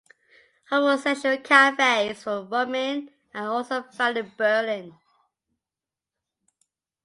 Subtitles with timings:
[0.71, 4.97] Homosexual cafés for women are also found in Berlin.